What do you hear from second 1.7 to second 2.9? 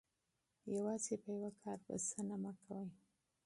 بسنه مه کوئ.